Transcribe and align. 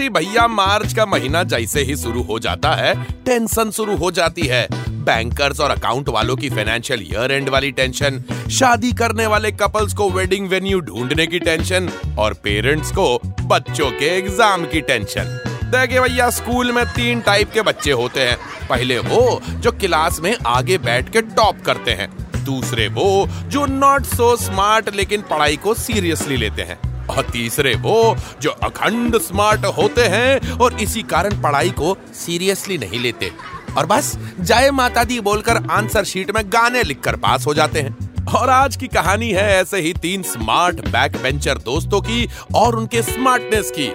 अजी 0.00 0.08
भैया, 0.10 0.46
मार्च 0.48 0.92
का 0.94 1.04
महीना 1.06 1.42
जैसे 1.44 1.80
ही 1.84 1.94
शुरू 1.96 2.22
हो 2.22 2.38
जाता 2.38 2.70
है 2.74 2.94
टेंशन 3.24 3.70
शुरू 3.70 3.96
हो 3.96 4.10
जाती 4.10 4.46
है। 4.48 4.66
बैंकर्स 5.04 5.60
और 5.60 5.70
अकाउंट 5.70 6.08
वालों 6.08 6.36
की 6.36 6.50
फाइनेंशियल 6.50 7.02
ईयर 7.02 7.32
एंड 7.32 7.48
वाली 7.48 7.70
टेंशन 7.72 8.22
शादी 8.50 8.92
करने 8.92 9.26
वाले 9.26 9.50
कपल्स 9.52 9.94
को 9.94 10.08
वेडिंग 10.10 10.48
वेन्यू 10.48 10.80
ढूँढने 10.80 11.26
की 11.26 11.38
टेंशन 11.40 11.90
और 12.18 12.34
पेरेंट्स 12.44 12.92
को 12.92 13.06
बच्चों 13.44 13.90
के 13.90 14.06
एग्ज़ाम 14.16 14.64
की 14.64 14.80
टेंशन 14.82 15.38
देखिए 15.70 16.00
भैया 16.00 16.30
स्कूल 16.32 16.72
में 16.72 16.84
तीन 16.86 17.20
टाइप 17.20 17.52
के 17.52 17.62
बच्चे 17.62 17.90
होते 17.92 18.20
हैं। 18.20 18.36
पहले 18.68 18.98
वो 19.00 19.40
जो 19.46 19.72
क्लास 19.74 20.20
में 20.20 20.34
आगे 20.48 20.78
बैठ 20.80 21.12
के 21.12 21.22
टॉप 21.22 21.60
करते 21.66 21.90
हैं। 21.92 22.10
दूसरे 22.44 22.88
वो 22.90 23.26
जो 23.46 23.66
नॉट 23.68 24.06
सो 24.08 24.36
स्मार्ट 24.38 24.94
लेकिन 24.96 25.22
पढ़ाई 25.30 25.56
को 25.56 25.74
सीरियसली 25.76 26.36
लेते 26.36 26.62
हैं। 26.62 26.78
और 27.10 27.30
तीसरे 27.32 27.74
वो 27.74 28.16
जो 28.42 28.50
अखंड 28.50 29.18
स्मार्ट 29.18 29.64
होते 29.64 30.02
हैं 30.02 30.52
और 30.52 30.80
इसी 30.80 31.02
कारण 31.02 31.42
पढ़ाई 31.42 31.70
को 31.70 31.96
सीरियसली 32.12 32.78
नहीं 32.78 33.00
लेते। 33.00 33.32
और 33.78 33.86
बस, 33.86 34.18
जय 34.40 34.70
माता 34.70 35.04
दी 35.04 35.20
बोलकर 35.20 35.56
आंसर 35.70 36.04
शीट 36.04 36.30
में 36.30 36.48
गाने 36.48 36.82
लिखकर 36.82 37.16
पास 37.16 37.46
हो 37.46 37.54
जाते 37.54 37.80
हैं। 37.80 38.10
और 38.24 38.50
आज 38.50 38.76
की 38.76 38.86
कहानी 38.86 39.30
है 39.30 39.60
ऐसे 39.60 39.80
ही 39.80 39.92
तीन 39.92 40.22
स्मार्ट 40.22 40.80
बैक 40.80 41.16
बेंचर 41.22 41.58
दोस्तों 41.58 42.00
की 42.00 42.28
और 42.54 42.76
उनके 42.76 43.02
स्मार्टनेस 43.02 43.72
की। 43.78 43.88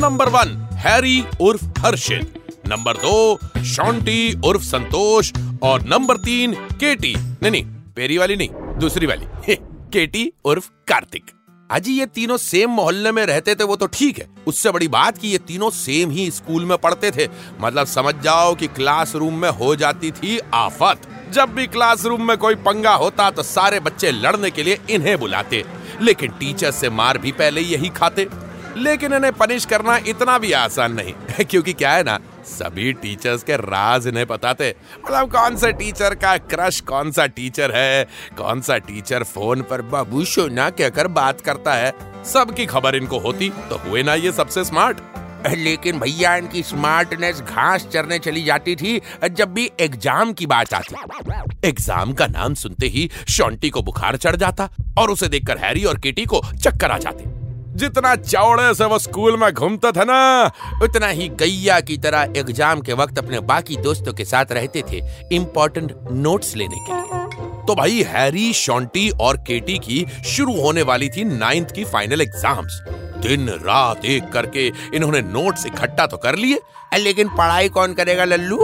नंबर 0.00 0.28
वन 0.28 0.68
हैरी 0.72 1.24
उर्फ़ 1.40 1.64
हर्षित। 1.78 2.44
नंबर 2.68 2.92
दो 2.92 3.38
शॉन्टी 3.64 4.40
उर्फ़ 4.44 4.62
संतोष। 4.62 5.32
और 5.62 5.82
नंबर 5.82 6.16
तीन 6.16 6.54
केटी 6.54 7.14
नहीं 7.18 7.50
नहीं 7.50 7.64
पेरी 7.96 8.18
वाली 8.18 8.36
नहीं, 8.36 8.48
दूसरी 8.54 9.06
वाली। 9.06 9.54
केटी 9.92 10.32
उर्फ़ 10.44 10.68
कार्तिक। 10.88 11.24
अजी 11.70 11.92
ये 11.92 12.06
तीनों 12.06 12.36
सेम 12.36 12.70
मोहल्ले 12.70 13.12
में 13.12 13.26
रहते 13.26 13.54
थे, 13.54 13.64
वो 13.64 13.76
तो 13.76 13.86
ठीक 13.86 14.18
है। 14.18 14.28
उससे 14.46 14.70
बड़ी 14.70 14.88
बात 14.88 15.18
कि 15.18 15.28
ये 15.28 15.38
तीनों 15.38 15.70
सेम 15.70 16.10
ही 16.10 16.30
स्कूल 16.30 16.64
में 16.64 16.78
पढ़ते 16.78 17.10
थे। 17.10 17.28
मतलब 17.60 17.86
समझ 17.86 18.14
जाओ 18.14 18.54
कि 18.54 18.66
क्लासरूम 18.66 19.34
में 19.34 19.50
हो 19.50 19.76
जाती 19.76 20.10
थी 20.10 20.38
आफत। 20.54 21.00
जब 21.30 21.54
भी 21.54 21.66
क्लासरूम 21.66 22.28
में 22.28 22.36
कोई 22.38 22.54
पंगा 22.54 22.94
होता 22.94 23.30
तो 23.30 23.42
सारे 23.42 23.80
बच्चे 23.80 24.10
लड़ने 24.10 24.50
के 24.50 24.62
लिए 24.62 24.78
इन्हें 24.90 25.18
बुलाते। 25.18 25.64
लेकिन 26.02 26.30
टीचर 26.30 26.70
से 26.70 26.90
मार 26.90 27.18
भी 27.18 27.32
पहले 27.32 27.60
यही 27.60 27.88
खाते। 27.88 28.28
लेकिन 28.76 29.12
इन्हें 29.12 29.32
पनिश 29.32 29.64
करना 29.64 29.96
इतना 29.96 30.38
भी 30.38 30.52
आसान 30.52 30.92
नहीं। 30.92 31.12
क्योंकि 31.44 31.72
क्या 31.72 31.92
है 31.92 32.02
ना 32.02 32.18
सभी 32.46 32.92
टीचर्स 32.94 33.42
के 33.42 33.56
राज 33.56 34.06
इन्हें 34.06 34.26
पता 34.26 34.52
थे 34.54 34.68
मतलब 34.70 35.30
कौन 35.32 35.56
सा 35.56 35.70
टीचर 35.72 36.14
का 36.16 36.36
क्रश 36.38 36.80
कौन 36.82 37.10
सा 37.12 37.26
टीचर 37.28 37.74
है? 37.74 38.04
कौन 38.38 38.60
सा 38.60 38.78
टीचर 38.80 39.22
फ़ोन 39.24 39.62
पर 39.62 39.82
बाबू 39.84 40.24
सोना 40.26 40.68
कहकर 40.72 41.08
बात 41.10 41.40
करता 41.40 41.74
है? 41.74 41.92
सबकी 42.24 42.66
खबर 42.66 42.96
इनको 42.96 43.18
होती 43.20 43.50
तो 43.70 43.76
हुए 43.78 44.02
ना 44.02 44.14
ये 44.16 44.32
सबसे 44.32 44.64
स्मार्ट 44.64 45.00
लेकिन 45.48 45.98
भैया, 46.00 46.34
इनकी 46.36 46.62
स्मार्टनेस 46.62 47.40
घास 47.40 47.86
चरने 47.92 48.18
चली 48.18 48.42
जाती 48.44 48.76
थी 48.76 49.00
जब 49.30 49.52
भी 49.54 49.70
एग्ज़ाम 49.80 50.32
की 50.32 50.46
बात 50.46 50.74
आती। 50.74 51.68
एग्ज़ाम 51.68 52.12
का 52.12 52.26
नाम 52.28 52.54
सुनते 52.54 52.86
ही 52.86 53.08
शॉन्टी 53.28 53.70
को 53.70 53.82
बुखार 53.82 54.16
चढ़ 54.16 54.36
जाता 54.36 54.68
और 54.98 55.10
उसे 55.10 55.28
देखकर 55.28 55.58
हैरी 55.58 55.84
और 55.84 55.98
किटी 55.98 56.24
को 56.24 56.42
चक्कर 56.54 56.90
आ 56.90 56.98
जाते। 56.98 57.33
जितना 57.76 58.14
चौड़े 58.16 58.72
से 58.74 58.84
वो 58.84 58.98
स्कूल 58.98 59.36
में 59.36 59.52
घूमते 59.52 59.92
थे 59.92 60.04
ना, 60.04 60.50
उतना 60.82 61.06
ही 61.08 61.28
गैया 61.40 61.80
की 61.80 61.96
तरह 61.98 62.32
एग्ज़ाम 62.36 62.80
के 62.80 62.92
वक्त 62.92 63.18
अपने 63.18 63.40
बाकी 63.42 63.76
दोस्तों 63.78 64.12
के 64.12 64.24
साथ 64.24 64.52
रहते 64.52 64.82
थे 64.90 65.02
इम्पोर्टेंट 65.32 65.94
नोट्स 66.10 66.54
लेने 66.56 66.76
के 66.80 66.92
लिए। 66.92 67.22
तो 67.66 67.74
भाई, 67.74 68.02
हैरी, 68.08 68.52
शॉन्टी 68.52 69.08
और 69.20 69.36
केटी 69.38 69.78
की 69.78 70.04
शुरू 70.26 70.60
होने 70.60 70.82
वाली 70.82 71.08
थी 71.08 71.24
नाइन्थ 71.24 71.70
की 71.70 71.84
फाइनल 71.84 72.20
एग्ज़ाम्स 72.20 72.80
दिन, 73.22 73.48
रात 73.48 74.04
एक 74.04 74.28
करके 74.32 74.66
इन्होंने 74.94 75.20
नोट्स 75.22 75.66
इकट्ठा 75.66 76.06
तो 76.06 76.16
कर 76.16 76.36
लिए। 76.36 76.60
लेकिन 76.94 77.28
पढ़ाई 77.28 77.68
कौन 77.68 77.94
करेगा, 77.94 78.24
लल्लू? 78.24 78.58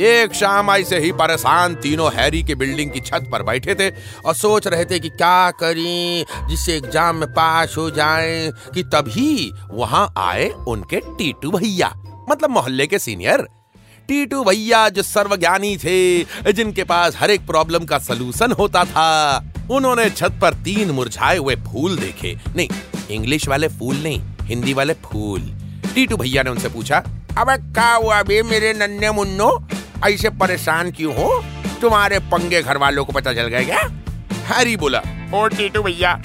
एक 0.00 0.34
शाम 0.34 0.70
ऐसे 0.70 0.98
ही 0.98 1.10
परेशान 1.12 1.74
तीनों 1.74 2.10
हैरी 2.12 2.42
की 2.42 2.54
बिल्डिंग 2.54 2.90
की 2.90 3.00
छत 3.00 3.28
पर 3.32 3.42
बैठे 3.42 3.74
थे 3.74 3.88
और 4.24 4.34
सोच 4.34 4.66
रहे 4.66 4.84
थे 4.84 4.98
कि 4.98 5.08
क्या 5.08 5.50
करें, 5.50 6.24
जिससे 6.48 6.76
एग्ज़ाम 6.76 7.16
में 7.16 7.28
पास 7.28 7.74
हो 7.78 7.90
जाएँ, 7.90 8.50
कि 8.74 8.82
तभी 8.82 9.52
वहाँ 9.70 10.12
आए 10.16 10.48
उनके 10.68 11.00
टीटू 11.18 11.50
भैया 11.50 11.92
मतलब 12.30 12.50
मोहल्ले 12.50 12.86
के 12.86 12.98
सीनियर। 12.98 13.46
टीटू 14.08 14.44
भैया 14.44 14.88
जो 14.88 15.02
सर्वज्ञानी 15.02 15.76
थे, 15.76 16.22
जिनके 16.52 16.84
पास 16.84 17.16
हर 17.16 17.30
एक 17.30 17.46
प्रॉब्लम 17.46 17.84
का 17.84 17.98
सलूशन 17.98 18.52
होता 18.52 18.84
था, 18.84 19.38
उन्होंने 19.70 20.10
छत 20.10 20.38
पर 20.42 20.54
तीन 20.54 20.90
मुरझाए 20.90 21.36
हुए 21.36 21.56
फूल 21.56 21.96
देखे। 21.96 22.36
नहीं, 22.56 22.68
इंग्लिश 23.10 23.48
वाले 23.48 23.68
फूल 23.68 23.96
नहीं, 23.96 24.20
हिंदी 24.42 24.74
वाले 24.74 24.94
फूल। 24.94 25.40
टीटू 25.94 26.16
भैया 26.16 26.42
ने 26.42 26.50
उनसे 26.50 26.68
पूछा, 26.68 27.02
अब, 27.38 27.50
क्या 27.50 27.92
हुआ 27.94 28.22
बे 28.22 28.42
मेरे 28.42 28.72
नन्हे 28.72 29.10
मुन्नो? 29.10 29.50
ऐसे 30.08 30.30
परेशान 30.30 30.90
क्यों 30.90 31.14
हो? 31.14 31.44
तुम्हारे 31.80 32.18
पंगे 32.18 32.62
घर 32.62 32.76
वालों 32.76 33.04
को 33.04 33.12
पता 33.12 33.32
चल 33.32 33.46
गया 33.46 33.62
क्या? 33.62 33.90
हरी 34.46 34.76
बोला 34.76 35.02
ओ 35.34 35.46
टीटू 35.48 35.82
भैया 35.82 36.22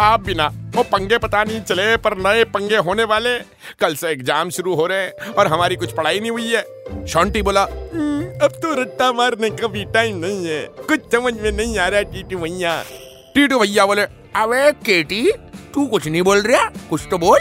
आप 0.00 0.20
बिना 0.20 0.52
वो 0.74 0.82
पंगे 0.82 1.18
पता 1.18 1.44
नहीं 1.44 1.60
चले 1.60 1.96
पर 1.96 2.16
नए 2.16 2.44
पंगे 2.44 2.76
होने 2.76 3.04
वाले। 3.04 3.38
कल 3.80 3.94
से 3.94 4.08
एग्ज़ाम 4.08 4.50
शुरू 4.50 4.74
हो 4.74 4.86
रहे 4.86 4.98
हैं 4.98 5.12
और 5.12 5.46
हमारी 5.46 5.76
कुछ 5.76 5.92
पढ़ाई 5.92 6.20
नहीं 6.20 6.30
हुई 6.30 6.54
है। 6.54 6.64
शॉन्टी 7.06 7.42
बोला 7.42 7.62
"हम्म, 7.62 8.44
अब 8.44 8.50
तो 8.50 8.82
रट्टा 8.82 9.12
मारने 9.12 9.50
का 9.50 9.66
भी 9.66 9.84
टाइम 9.84 10.16
नहीं 10.16 10.46
है। 10.46 10.66
कुछ 10.66 11.00
समझ 11.12 11.34
में 11.34 11.52
नहीं 11.52 11.78
आ 11.78 11.88
रहा 11.88 12.02
टीटू 12.02 12.38
भैया. 12.38 12.84
टीटू 13.34 13.58
भैया 13.58 13.86
बोले 13.86 14.02
अबे 14.36 14.72
केटी 14.72 15.32
तू 15.74 15.86
कुछ 15.86 16.08
नहीं 16.08 16.22
बोल 16.22 16.38
रहा? 16.38 16.64
कुछ 16.90 17.00
तो 17.10 17.18
बोल। 17.18 17.38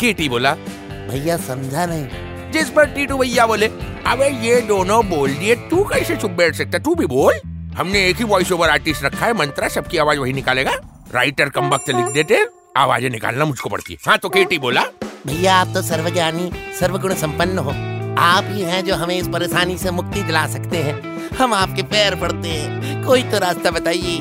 केटी 0.00 0.28
बोला 0.28 0.54
भैया 1.10 1.36
समझा 1.36 1.86
नहीं। 1.86 2.25
जिस 2.56 2.68
पर 2.70 2.84
टीटू 2.86 3.16
भैया 3.18 3.46
बोले 3.46 3.66
अबे 4.06 4.28
ये 4.42 4.60
दोनों 4.60 5.04
बोल 5.08 5.30
दिए 5.30 5.54
तू 5.70 5.82
कैसे 5.84 6.16
चुप 6.16 6.30
बैठ 6.30 6.54
सकता? 6.54 6.78
तू 6.78 6.94
भी 6.94 7.06
बोल। 7.06 7.40
हमने 7.76 8.04
एक 8.08 8.16
ही 8.16 8.24
वॉइस 8.24 8.52
ओवर 8.52 8.70
आर्टिस्ट 8.70 9.04
रखा 9.04 9.26
है 9.26 9.32
मंत्रा 9.32 9.68
सबकी 9.68 9.98
आवाज़ 9.98 10.18
वही 10.18 10.32
निकालेगा। 10.32 10.72
राइटर 11.14 11.48
कम 11.48 11.68
वक्त 11.68 11.90
लिख 11.90 12.06
देते 12.14 12.46
आवाज़ें 12.76 13.10
निकालना 13.10 13.44
मुझको 13.44 13.68
पड़ती 13.68 13.92
है। 13.92 13.98
हाँ 14.06 14.16
तो 14.18 14.28
केटी 14.28 14.58
बोला। 14.58 14.84
भैया 15.26 15.54
आप 15.54 15.74
तो 15.74 15.82
सर्वज्ञानी 15.82 16.50
सर्वगुण 16.80 17.14
संपन्न 17.14 17.58
हो। 17.58 17.70
आप 18.22 18.44
ही 18.48 18.62
हैं 18.62 18.84
जो 18.84 18.94
हमें 18.94 19.16
इस 19.18 19.28
परेशानी 19.28 19.78
से 19.78 19.90
मुक्ति 19.90 20.22
दिला 20.22 20.46
सकते 20.46 20.76
हैं। 20.78 20.98
हम 21.38 21.54
आपके 21.54 21.82
पैर 21.84 22.14
पड़ते 22.14 22.48
हैं। 22.48 23.04
कोई 23.06 23.22
तो 23.22 23.38
रास्ता 23.38 23.70
बताइए। 23.70 24.18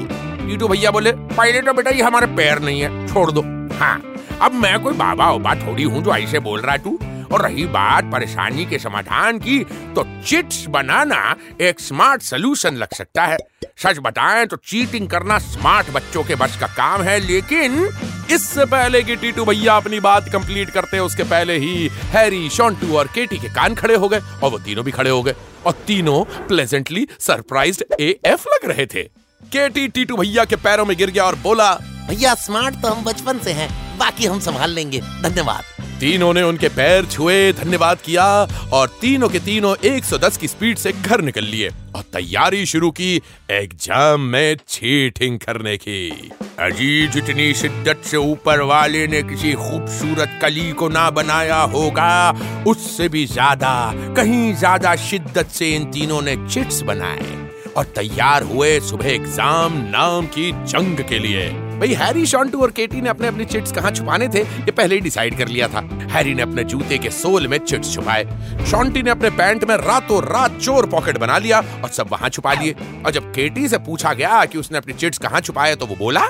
टीटू 0.48 0.68
भैया 0.68 0.92
बोले 0.92 1.12
पहले 1.12 1.62
तो 1.62 1.74
बेटा 1.74 1.92
ये 1.92 2.02
हमारे 2.02 2.28
पैर 2.36 2.60
नहीं 2.60 2.82
है। 2.82 3.08
छोड़ 3.08 3.32
दो। 3.32 3.55
हाँ 3.80 4.02
अब 4.42 4.54
मैं 4.54 4.80
कोई 4.80 4.94
बाबा 4.94 5.30
ओबा 5.32 5.56
थोड़ी 5.56 5.84
हूँ 5.84 6.04
जो 6.04 6.16
ऐसे 6.16 6.40
बोल 6.40 6.62
रहा 6.62 6.78
तू। 6.78 6.98
और 7.34 7.42
रही 7.42 7.66
बात 7.66 8.04
परेशानी 8.04 8.66
के 8.66 8.80
समाधान 8.80 9.40
की 9.40 9.60
तो 9.96 10.04
चिट्स 10.26 10.66
बनाना 10.66 11.36
एक 11.62 11.80
स्मार्ट 11.80 12.22
सोल्यूशन 12.22 12.76
लग 12.76 12.94
सकता 12.94 13.26
है। 13.26 13.38
सच 13.78 14.00
बताएँ 14.00 14.46
तो 14.46 14.58
चीटिंग 14.58 15.08
करना 15.10 15.38
स्मार्ट 15.40 15.90
बच्चों 15.90 16.24
के 16.24 16.36
बस 16.36 16.58
का 16.60 16.68
काम 16.68 17.02
है, 17.02 17.20
लेकिन 17.20 17.90
इससे 18.32 18.66
पहले 18.66 19.02
कि 19.04 19.16
टीटू 19.16 19.46
भैया 19.46 19.76
अपनी 19.78 20.00
बात 20.00 20.30
कंप्लीट 20.34 20.70
करते, 20.70 21.00
उसके 21.00 21.24
पहले 21.24 21.58
ही 21.58 21.90
हैरी, 22.14 22.50
शॉन्टू 22.50 22.98
और 22.98 23.08
केटी 23.08 23.38
के 23.38 23.50
कान 23.50 23.76
खड़े 23.76 23.96
हो 23.96 24.10
गए, 24.10 24.22
और 24.44 24.52
वो 24.52 24.60
तीनों 24.60 24.86
भी 24.86 24.92
खड़े 24.92 25.10
हो 25.10 25.22
गए। 25.24 25.36
और 25.66 25.74
तीनों 25.88 26.24
प्लेजेंटली 26.48 27.08
सरप्राइज्ड 27.20 27.84
एएफ 28.00 28.48
लग 28.48 28.70
रहे 28.70 28.86
थे। 28.86 29.04
केटी 29.52 29.88
टीटू 29.88 30.18
भैया 30.18 30.46
के 30.46 30.56
पैरों 30.56 30.86
में 30.86 30.98
गिर 30.98 31.12
गया 31.12 31.24
और 31.24 31.36
बोला 31.36 31.74
भैया 32.08 32.34
स्मार्ट 32.36 32.76
तो 32.82 32.88
हम 32.88 33.04
बचपन 33.04 33.40
से 33.40 33.52
हैं, 33.52 33.70
बाकी 33.98 34.26
हम 34.26 34.40
संभाल 34.40 34.72
लेंगे। 34.72 35.00
धन्यवाद। 35.24 35.64
तीनों 36.00 36.34
ने 36.34 36.42
उनके 36.42 36.70
पैर 36.70 37.06
छुए, 37.06 37.52
धन्यवाद 37.54 37.98
किया, 37.98 38.26
और 38.74 38.88
तीनों 39.02 39.30
के 39.30 39.40
तीनों 39.40 39.76
110 39.86 40.38
की 40.38 40.48
स्पीड 40.48 40.78
से 40.78 40.92
घर 40.92 41.22
निकल 41.22 41.44
लिए, 41.44 41.70
और 41.96 42.04
तैयारी 42.14 42.66
शुरू 42.66 42.90
की 42.92 43.16
एग्ज़ाम 43.52 44.22
में 44.22 44.56
चीटिंग 44.68 45.40
करने 45.40 45.78
की। 45.78 46.32
अजी 46.60 47.08
जितनी 47.08 47.54
शिद्दत 47.54 48.02
से 48.06 48.18
ऊपर 48.18 48.62
वाले 48.62 49.06
ने 49.08 49.24
किसी 49.24 49.54
खूबसूरत 49.54 50.40
कली 50.42 50.72
को 50.72 50.90
ना 50.90 51.10
बनाया 51.10 51.62
होगा, 51.74 52.32
उससे 52.68 53.10
भी 53.10 53.26
ज़्यादा, 53.26 53.92
कहीं 54.18 54.54
ज़्यादा 54.54 54.96
शिद्दत 54.96 55.50
से 55.50 55.76
इन 55.76 55.92
तीनों 55.92 56.22
ने 56.22 56.36
चिट्स 56.50 56.82
बनाए। 56.82 57.45
और 57.78 57.86
तैयार 57.86 58.44
हुए 58.44 58.80
सुबह 58.80 59.10
एग्ज़ाम 59.10 59.74
नाम 59.78 60.26
की 60.26 60.52
जंग 60.52 60.98
के 61.10 61.20
लिए। 61.20 61.50
भाई 61.80 61.94
हैरी 61.94 62.26
शॉन्टू 62.26 62.62
और 62.62 62.72
केटी 62.72 63.02
ने 63.02 63.10
अपने 63.10 63.28
अपने 63.28 63.46
चिट्स 63.46 63.72
कहाँ 63.72 63.92
छुपाने 63.92 64.28
थे? 64.28 64.40
ये 64.40 64.72
पहले 64.72 64.96
ही 64.96 65.02
डिसाइड 65.02 65.38
कर 65.38 65.48
लिया 65.48 65.68
था। 65.68 65.80
हैरी 66.12 66.34
ने 66.34 66.42
अपने 66.42 66.64
जूते 66.64 66.98
के 66.98 67.10
सोल 67.10 67.48
में 67.48 67.58
चिट्स 67.58 67.94
छुपाए। 67.94 68.24
शॉन्टी 68.72 69.04
ने 69.04 69.10
अपने 69.10 69.30
पैंट 69.30 69.64
में 69.64 69.76
रातों 69.78 70.22
रात 70.24 70.60
चोर 70.60 70.86
पॉकेट 70.86 71.18
बना 71.18 71.38
लिया 71.38 71.60
और 71.60 71.90
सब 71.90 72.08
वहाँ 72.12 72.30
छुपा 72.30 72.54
लिए। 72.54 72.76
और 73.06 73.12
जब 73.12 73.32
केटी 73.34 73.68
से 73.68 73.78
पूछा 73.78 74.14
गया 74.14 74.46
कि 74.46 74.58
उसने 74.58 74.78
अपने 74.78 74.94
चिट्स 74.94 75.18
कहाँ 75.18 75.42
छुपाए 75.42 75.76
तो 75.76 75.86
वो 75.86 75.96
बोला 75.96 76.28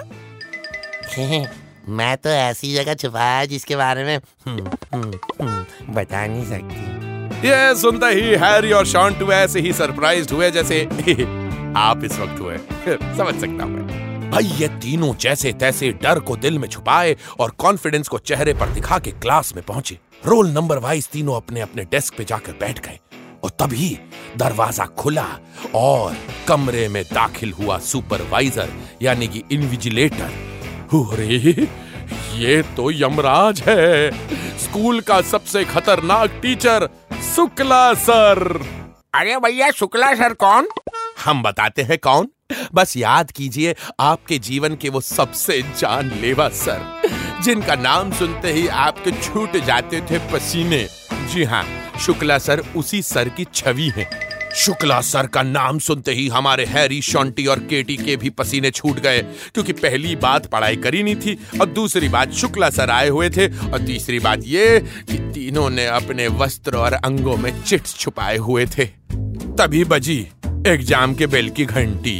मैं 1.90 2.16
तो 2.18 2.30
ऐसी 2.30 2.74
जगह 2.74 2.94
छुपाया 2.94 3.46
जिसके 3.46 3.76
बारे 3.76 4.04
में 4.04 4.16
हम्म, 4.48 4.68
हम्म, 4.94 5.20
हम्म, 5.42 5.94
बता 5.94 6.26
नहीं 6.28 6.46
सकती। 6.46 6.95
ये 7.44 7.76
सुनते 7.76 8.06
ही 8.06 8.36
हैरी 8.42 8.72
और 8.72 8.86
शॉन्टू 8.86 9.32
ऐसे 9.32 9.60
ही 9.60 9.72
सरप्राइज्ड 9.74 10.32
हुए 10.32 10.50
जैसे 10.52 10.82
आप 11.78 12.04
इस 12.04 12.18
वक्त 12.20 12.40
हुए। 12.40 12.58
समझ 13.18 13.34
सकता 13.42 13.64
हूँ 13.64 14.30
भाई, 14.32 14.44
ये 14.44 14.68
तीनों 14.82 15.14
जैसे 15.16 15.52
तैसे 15.54 15.92
डर 16.04 16.20
को 16.20 16.36
दिल 16.36 16.60
में 16.60 16.68
छुपाए 16.68 17.16
और 17.40 17.52
कॉन्फिडेंस 17.58 18.08
को 18.08 18.18
चेहरे 18.20 18.54
पर 18.54 18.70
दिखा 18.70 19.00
के 19.00 19.12
क्लास 19.12 19.54
में 19.56 19.64
पहुँचे। 19.66 19.98
रोल 20.26 20.50
नंबर 20.50 20.78
वाइज 20.78 21.08
तीनों 21.08 21.36
अपने 21.36 21.62
अपने 21.62 21.84
डेस्क 21.84 22.18
पे 22.18 22.24
जाकर 22.24 22.52
बैठ 22.52 22.80
गए 22.86 23.00
और 23.44 23.50
तभी 23.60 23.98
दरवाज़ा 24.38 24.86
खुला 24.98 25.28
और 25.76 26.16
कमरे 26.48 26.88
में 26.90 27.04
दाखिल 27.04 27.52
हुआ 27.52 27.78
सुपरवाइजर 27.78 28.70
यानी 29.02 29.28
कि 29.28 29.44
इनविजिलेटर 29.52 30.44
अरे 30.96 31.68
ये 32.38 32.62
तो 32.78 32.90
यमराज 32.92 33.62
है। 33.62 34.12
स्कूल 34.60 35.00
का 35.02 35.22
सबसे 35.22 35.64
खतरनाक 35.66 36.40
टीचर 36.42 36.88
शुक्ला 37.36 37.94
सर। 37.94 38.40
अरे 39.14 39.38
भैया 39.38 39.70
शुक्ला 39.72 40.14
सर 40.16 40.34
कौन? 40.34 40.68
हम 41.26 41.44
बताते 41.44 41.82
हैं 41.82 41.98
कौन? 41.98 42.28
बस 42.74 42.98
याद 42.98 43.32
कीजिए 43.32 43.76
आपके 44.00 44.38
जीवन 44.40 44.76
के 44.76 44.90
वो 44.90 45.02
सबसे 45.02 45.62
जानलेवा 45.62 46.50
सर 46.50 47.02
जिनका 47.44 47.76
नाम 47.76 48.12
सुनते 48.12 48.52
ही 48.52 48.68
आपके 48.68 49.12
छूट 49.12 49.58
जाते 49.58 50.02
थे 50.02 50.20
पसीने। 50.34 50.88
जी 51.34 51.44
हाँ 51.44 51.64
शुक्ला 52.00 52.38
सर 52.38 52.64
उसी 52.76 53.02
सर 53.02 53.30
की 53.30 53.46
छवि 53.54 53.92
है। 53.96 54.25
शुक्ला 54.56 55.00
सर 55.02 55.28
का 55.28 55.42
नाम 55.44 55.80
सुनते 55.80 56.12
ही 56.12 56.28
हमारे 56.28 56.66
हैरी, 56.66 57.02
शॉन्टी 57.02 57.46
और 57.46 57.60
केटी 57.62 57.96
के 57.98 58.16
भी 58.18 58.30
पसीने 58.30 58.72
छूट 58.72 59.00
गए, 59.00 59.22
क्योंकि 59.54 59.74
पहली 59.74 60.16
बात 60.16 60.46
पढ़ाई 60.46 60.76
करी 60.76 61.02
नहीं 61.04 61.16
थी, 61.16 61.38
और 61.62 61.68
दूसरी 61.70 62.10
बात 62.10 62.32
शुक्ला 62.34 62.70
सर 62.70 62.90
आए 62.90 63.10
हुए 63.10 63.30
थे, 63.30 63.48
और 63.48 63.86
तीसरी 63.86 64.20
बात 64.20 64.42
ये 64.46 64.80
कि 64.80 65.18
तीनों 65.34 65.70
ने 65.70 65.86
अपने 65.88 66.28
वस्त्र 66.38 66.78
और 66.78 66.94
अंगों 66.94 67.38
में 67.38 67.52
चिट्स 67.64 67.98
छुपाए 67.98 68.38
हुए 68.38 68.66
थे। 68.68 68.86
तभी 69.58 69.84
बजी 69.86 70.20
एग्ज़ाम 70.68 71.14
के 71.14 71.28
बेल 71.28 71.50
की 71.50 71.66
घंटी, 71.66 72.20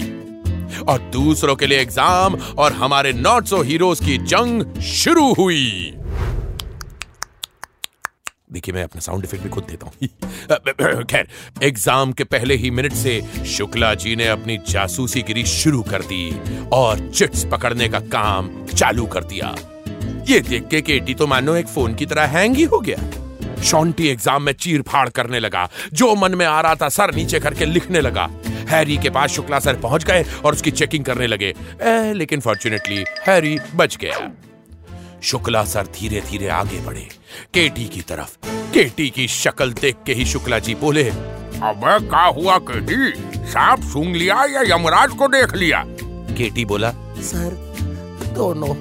और 0.82 1.00
दूसरों 1.14 1.56
के 1.56 1.68
लिए 1.68 1.80
एग्ज़ाम, 1.80 2.36
और 2.58 2.74
हमारे 2.74 3.14
नॉट 3.14 3.46
सो 3.46 3.62
हीरोज 3.62 4.00
की 4.00 4.18
जंग 4.18 4.82
शुरू 4.84 5.34
हुई। 5.34 5.94
देखिए 8.56 8.74
मैं 8.76 8.84
अपना 8.84 9.02
साउंड 9.02 9.24
इफ़ेक्ट 9.24 9.44
भी 9.44 9.50
खुद 9.50 9.64
देता 9.64 9.86
हूँ। 9.86 11.04
खैर 11.12 11.28
एग्ज़ाम 11.64 12.12
के 12.12 12.24
पहले 12.24 12.56
ही 12.56 12.70
मिनट 12.72 12.94
से 12.94 13.22
शुक्ला 13.46 13.94
जी 13.96 14.16
ने 14.16 14.28
अपनी 14.28 14.58
जासूसी 14.70 15.22
गिरी 15.22 15.44
शुरू 15.46 15.82
कर 15.82 16.02
दी 16.02 16.40
और 16.74 17.10
चिट्स 17.10 17.46
पकड़ने 17.46 17.90
का 17.90 18.00
काम 18.00 18.50
चालू 18.66 19.06
कर 19.06 19.24
दिया। 19.24 19.56
ये 20.30 20.40
देख 20.40 20.68
के 20.68 20.82
केटी 20.82 21.14
तो 21.14 21.28
मानो 21.28 21.56
एक 21.56 21.68
फ़ोन 21.68 21.96
की 21.96 22.06
तरह 22.06 22.26
हैंग 22.28 22.56
ही 22.56 22.64
हो 22.64 22.80
गया। 22.80 23.62
शॉन्टी 23.64 24.08
एग्ज़ाम 24.08 24.44
में 24.44 24.54
चीर 24.54 24.82
फाड़ 24.82 25.10
करने 25.10 25.40
लगा। 25.40 25.68
जो 25.94 26.16
मन 26.16 26.36
में 26.36 26.46
आ 26.46 26.60
रहा 26.62 26.76
था 26.76 26.90
सर 26.90 27.16
नीचे 27.16 27.40
करके 27.40 27.66
लिखने 27.66 28.02
लगा। 28.02 28.30
हैरी 28.70 28.98
के 28.98 29.10
पास 29.10 29.32
शुक्ला 29.32 29.60
सर 29.60 29.76
पहुँच 29.76 30.04
गए 30.04 30.26
और 30.46 30.54
उसकी 30.54 30.72
चेकिंग 30.72 31.06
करने 31.06 31.28
लगे। 31.28 31.54
ए, 31.82 32.14
लेकिन 32.14 32.40
फॉर्चुनेटली 32.40 33.04
हैरी 33.28 33.58
बच 33.76 33.98
गया। 33.98 34.32
शुक्ला 35.26 35.64
सर 35.64 35.86
धीरे 35.94 36.20
धीरे 36.22 36.48
आगे 36.48 36.80
बढ़े। 36.80 37.08
केटी 37.54 37.86
की 37.86 38.02
तरफ़। 38.02 38.36
केटी 38.74 39.10
की 39.10 39.28
शक्ल 39.28 39.72
देख 39.74 39.96
के 40.06 40.14
ही 40.14 40.26
शुक्ला 40.26 40.60
जी 40.60 40.76
बोले 40.76 41.04
अबे 41.04 41.98
का 42.08 42.24
हुआ 42.28 42.58
केटी? 42.62 43.48
सांप 43.48 43.82
सूंघ 43.84 44.16
लिया 44.16 44.44
या 44.46 44.62
यमराज 44.76 45.10
को 45.12 45.28
देख 45.28 45.56
लिया? 45.56 45.84
केटी 46.38 46.66
बोला 46.66 46.92
सर 47.22 47.56
दोनों। 48.36 48.74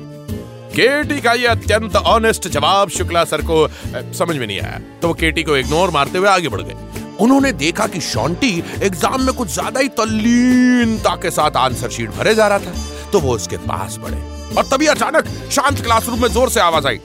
केटी 0.70 1.20
का 1.20 1.32
ये 1.32 1.46
अत्यंत 1.46 1.96
ऑनेस्ट 1.96 2.48
जवाब 2.48 2.88
शुक्ला 2.88 3.24
सर 3.24 3.42
को 3.42 3.66
समझ 4.14 4.36
में 4.36 4.46
नहीं 4.46 4.60
आया। 4.60 4.80
तो 5.02 5.08
वो 5.08 5.14
केटी 5.14 5.42
को 5.42 5.56
इग्नोर 5.56 5.90
मारते 5.90 6.18
हुए 6.18 6.28
आगे 6.28 6.48
बढ़ 6.48 6.62
गए। 6.62 7.03
उन्होंने 7.20 7.52
देखा 7.52 7.86
कि 7.86 8.00
शॉन्टी 8.00 8.52
एग्ज़ाम 8.82 9.22
में 9.22 9.34
कुछ 9.34 9.48
ज़्यादा 9.48 9.80
ही 9.80 9.88
तल्लीनता 9.98 11.14
के 11.16 11.30
साथ 11.30 11.56
आंसर 11.56 11.90
शीट 11.90 12.10
भरे 12.10 12.34
जा 12.34 12.46
रहा 12.48 12.58
था 12.58 13.10
तो 13.12 13.20
वो 13.20 13.34
उसके 13.34 13.56
पास 13.56 13.96
बढ़े 14.02 14.22
और 14.56 14.64
तभी 14.64 14.86
अचानक 14.86 15.26
शांत 15.52 15.82
क्लासरूम 15.82 16.22
में 16.22 16.28
ज़ोर 16.28 16.50
से 16.50 16.60
आवाज़ 16.60 16.86
आई। 16.86 17.00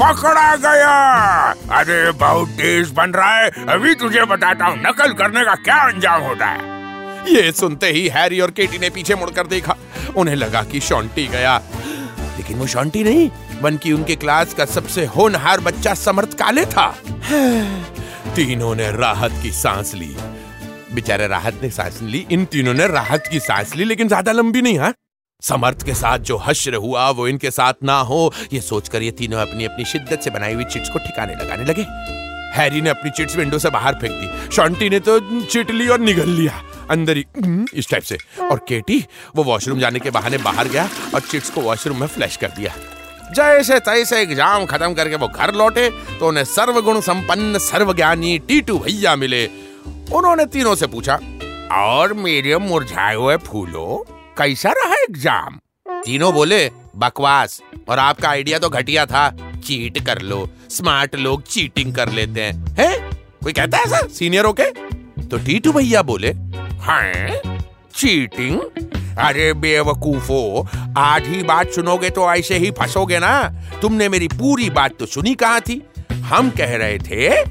पकड़ा 0.00 0.54
गया! 0.56 0.92
अरे, 1.70 2.10
बहुत 2.12 2.48
तेज 2.48 2.90
बन 2.90 3.10
रहा 3.10 3.32
है। 3.34 3.50
अभी 3.68 3.94
तुझे 3.94 4.24
बताता 4.24 4.66
हूँ, 4.66 4.78
नकल 4.78 5.12
करने 5.12 5.44
का 5.44 5.54
क्या 5.54 5.76
अंजाम 5.88 6.22
होता 6.22 6.46
है? 6.46 7.34
ये 7.34 7.52
सुनते 7.52 7.90
ही 7.90 8.06
हैरी 8.08 8.40
और 8.40 8.50
केटी 8.50 8.78
ने 8.78 8.90
पीछे 8.90 9.14
मुड़कर 9.14 9.46
देखा। 9.46 9.76
उन्हें 10.16 10.36
लगा 10.36 10.62
कि 10.62 10.80
शॉन्टी 10.80 11.26
गया। 11.26 11.56
लेकिन 12.36 12.58
वो 12.58 12.66
शॉन्टी 12.66 13.04
नहीं, 13.04 13.30
बल्कि 13.62 13.92
उनके 13.92 14.16
क्लास 14.16 14.54
का 14.54 14.64
सबसे 14.64 15.04
होनहार 15.06 15.60
बच्चा 15.60 15.94
समर्थ 15.94 16.34
काले 16.34 16.64
था। 16.66 16.86
तीनों 18.36 18.74
ने 18.74 18.90
राहत 18.92 19.32
की 19.42 19.50
सांस 19.52 19.94
ली। 19.94 20.14
बेचारे 20.94 21.26
राहत 21.28 21.58
ने 21.62 21.70
सांस 21.70 22.00
ली। 22.02 22.24
इन 22.30 22.44
तीनों 22.44 22.74
ने 22.74 22.86
राहत 22.86 23.26
की 23.26 23.40
सांस 23.40 23.74
ली 23.76 23.84
लेकिन 23.84 24.08
ज़्यादा 24.08 24.32
लंबी 24.32 24.62
नहीं 24.62 24.78
हाँ? 24.78 24.92
समर्थ 25.42 25.82
के 25.86 25.94
साथ 25.94 26.18
जो 26.20 26.36
हश्र 26.38 26.74
हुआ 26.76 27.08
वो 27.10 27.26
इनके 27.28 27.50
साथ 27.50 27.82
ना 27.84 27.98
हो। 28.00 28.32
ये 28.52 28.60
सोचकर 28.60 29.02
ये 29.02 29.10
तीनों 29.10 29.40
अपनी 29.40 29.64
अपनी 29.64 29.84
शिद्दत 29.84 30.20
से 30.20 30.30
बनाई 30.30 30.54
हुई 30.54 30.64
चिट्स 30.64 30.88
को 30.88 30.98
ठिकाने 30.98 31.34
लगाने 31.34 31.64
लगे। 31.64 31.86
हैरी 32.54 32.80
ने 32.80 32.90
अपनी 32.90 33.10
चिट्स 33.10 33.36
विंडो 33.36 33.58
से 33.58 33.70
बाहर 33.70 33.94
फेंक 33.94 34.12
दी। 34.12 34.54
शॉन्टी 34.56 34.90
ने 34.90 35.00
तो 35.00 35.18
चिट 35.42 35.70
ली 35.70 35.88
और 35.88 36.00
निगल 36.00 36.28
लिया 36.30 36.62
अंदर 36.90 37.16
ही 37.16 37.24
हम्म, 37.36 37.66
इस 37.74 37.90
टाइप 37.90 38.02
से। 38.02 38.18
और 38.50 38.64
केटी 38.68 39.04
वो 39.36 39.44
वॉशरूम 39.44 39.80
जाने 39.80 39.98
के 39.98 40.10
बहाने 40.10 40.38
बाहर 40.38 40.68
गया 40.68 40.88
और 41.14 41.20
चिट्स 41.20 41.50
को 41.50 41.60
वॉशरूम 41.60 42.00
में 42.00 42.06
फ्लैश 42.06 42.36
कर 42.36 42.48
दिया। 42.56 42.74
जैसे 43.34 43.78
तैसे 43.80 44.20
एग्ज़ाम 44.20 44.64
खत्म 44.66 44.94
करके 44.94 45.16
वो 45.16 45.28
घर 45.28 45.54
लौटे 45.54 45.88
तो 46.18 46.28
उन्हें 46.28 46.44
सर्वगुण 46.46 47.00
संपन्न, 47.00 47.58
सर्वज्ञानी 47.60 48.38
टीटू 48.38 48.78
भैया 48.78 49.14
मिले। 49.16 49.44
उन्होंने 50.12 50.46
तीनों 50.46 50.74
से 50.74 50.86
पूछा, 50.86 51.18
और 51.72 52.12
मेरे 52.14 52.56
मुरझाए 52.58 53.14
हुए 53.14 53.36
फूलों, 53.38 53.96
कैसा 54.38 54.70
रहा 54.72 54.94
एग्ज़ाम? 55.02 55.58
तीनों 56.04 56.32
बोले, 56.34 56.70
बकवास, 56.96 57.60
और 57.88 57.98
आपका 57.98 58.28
आइडिया 58.28 58.58
तो 58.58 58.68
घटिया 58.68 59.06
था। 59.06 59.28
चीट 59.60 59.98
कर 60.06 60.20
लो, 60.22 60.48
स्मार्ट 60.70 61.14
लोग 61.16 61.42
चीटिंग 61.44 61.94
कर 61.94 62.08
लेते 62.08 62.40
हैं, 62.40 62.74
है? 62.78 63.10
कोई 63.42 63.52
कहता 63.52 63.78
है 63.78 63.86
सर 63.86 64.08
सीनियर 64.08 64.44
होके? 64.44 64.70
तो 65.24 65.38
टीटू 65.38 65.72
भैया 65.72 66.02
बोले, 66.02 66.28
हैं, 66.82 67.40
चीटिंग? 67.94 68.60
अरे 69.18 69.52
बेवकूफो 69.54 70.66
ही 70.96 71.42
बात 71.42 71.70
सुनोगे 71.70 72.10
तो 72.10 72.32
ऐसे 72.32 72.58
ही 72.58 72.70
फंसोगे 72.70 73.18
ना। 73.18 73.42
तुमने 73.82 74.08
मेरी 74.08 74.28
पूरी 74.28 74.70
बात 74.70 74.98
तो 74.98 75.06
सुनी 75.06 75.34
कहा 75.34 75.60
थी? 75.60 75.82
हम 76.12 76.50
कह 76.50 76.76
रहे 76.76 76.98
थे, 76.98 77.44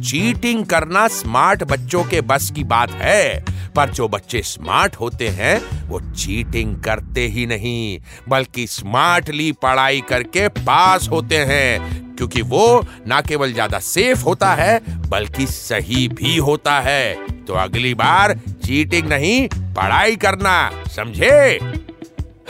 चीटिंग 0.00 0.64
करना 0.66 1.06
स्मार्ट 1.08 1.62
बच्चों 1.64 2.04
के 2.04 2.20
बस 2.20 2.50
की 2.50 2.64
बात 2.64 2.90
है, 2.92 3.44
पर 3.76 3.90
जो 3.90 4.08
बच्चे 4.08 4.42
स्मार्ट 4.42 4.96
होते 4.96 5.28
हैं, 5.28 5.60
वो 5.88 6.00
चीटिंग 6.00 6.76
करते 6.76 7.26
ही 7.26 7.46
नहीं, 7.46 7.98
बल्कि 8.28 8.66
स्मार्टली 8.66 9.50
पढ़ाई 9.52 10.00
करके 10.00 10.48
पास 10.48 11.08
होते 11.08 11.38
हैं, 11.44 12.16
क्योंकि 12.16 12.42
वो 12.42 12.84
ना 13.06 13.20
केवल 13.20 13.52
ज़्यादा 13.52 13.78
सेफ़ 13.78 14.24
होता 14.24 14.54
है, 14.54 14.80
बल्कि 15.08 15.46
सही 15.46 16.08
भी 16.08 16.36
होता 16.36 16.80
है। 16.80 17.14
तो 17.44 17.54
अगली 17.54 17.94
बार 17.94 18.34
चीटिंग 18.64 19.08
नहीं, 19.08 19.48
पढ़ाई 19.74 20.16
करना, 20.16 20.70
समझे? 20.96 21.58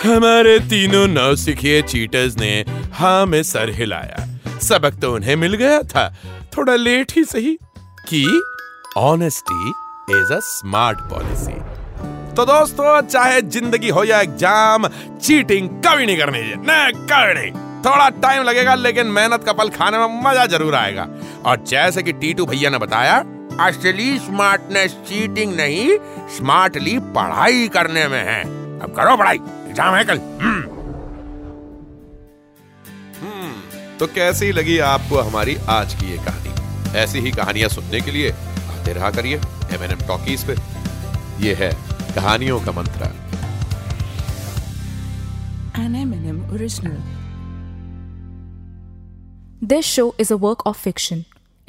हमारे 0.02 0.58
तीनों 0.60 1.06
नौसिखिए 1.08 1.80
चीटर्स 1.82 2.36
ने 2.38 2.52
हाँ 2.94 3.26
में 3.26 3.42
सर 3.42 3.70
हिलाया। 3.70 4.24
सबक 4.60 4.94
तो 5.02 5.12
उन्हें 5.14 5.34
मिल 5.36 5.54
गया 5.54 5.82
था। 5.84 6.08
थोड़ा 6.56 6.76
लेट 6.76 7.12
ही 7.16 7.24
सही 7.24 7.52
कि 8.08 8.22
honesty 8.98 9.68
is 10.10 10.32
a 10.32 10.38
smart 10.42 10.98
policy 11.10 11.52
तो 12.34 12.44
दोस्तों, 12.46 13.00
चाहे 13.02 13.40
ज़िंदगी 13.42 13.88
हो 13.88 14.04
या 14.04 14.20
एग्ज़ाम 14.20 14.88
चीटिंग 15.18 15.68
कभी 15.86 16.06
नहीं 16.06 16.16
करनी। 16.18 16.38
चाहिए 16.38 16.56
न 16.56 17.06
करनी 17.10 17.50
थोड़ा 17.84 18.08
टाइम 18.22 18.42
लगेगा, 18.42 18.74
लेकिन 18.76 19.06
मेहनत 19.08 19.44
का 19.44 19.52
फल 19.52 19.68
खाने 19.68 19.98
में 19.98 20.22
मज़ा 20.24 20.46
ज़रूर 20.46 20.74
आएगा। 20.74 21.08
और 21.46 21.64
जैसे 21.68 22.02
कि 22.02 22.12
टीटू 22.14 22.46
भैया 22.46 22.70
ने 22.70 22.78
बताया, 22.78 23.16
असली 23.60 24.18
स्मार्टनेस 24.18 24.96
चीटिंग 25.08 25.54
नहीं 25.56 25.88
स्मार्टली 26.36 26.98
पढ़ाई 27.14 27.68
करने 27.68 28.08
में 28.08 28.22
है। 28.24 28.42
अब 28.80 28.94
करो 28.96 29.16
पढ़ाई। 29.16 29.40
एग्ज़ाम 29.70 29.94
है 29.94 30.04
कल 30.04 30.18
हम्म। 30.42 30.62
हम्म, 33.20 33.96
तो 33.98 34.06
कैसी 34.14 34.52
लगी 34.52 34.78
आपको 34.86 35.18
हमारी 35.20 35.56
आज 35.70 35.94
की 35.94 36.10
ये 36.10 36.16
कहानी 36.26 36.98
ऐसी 36.98 37.20
ही 37.20 37.30
कहानियाँ 37.32 37.68
सुनने 37.68 38.00
के 38.00 38.10
लिए 38.10 38.30
आते 38.30 38.92
रहा 38.92 39.10
करिए 39.10 39.40
एम 39.74 39.82
एन 39.84 39.90
एम 39.90 40.06
टॉकीज 40.06 40.44
पे 40.44 40.56
ये 41.46 41.54
है 41.54 41.72
कहानियों 42.14 42.60
का 42.60 42.72
मंत्र 42.72 43.10
An 45.74 45.94
M&M 45.94 46.38
original. 46.50 46.96
This 49.62 49.86
show 49.86 50.14
is 50.18 50.30
a 50.30 50.36
work 50.36 50.64
of 50.66 50.76
fiction. 50.78 51.24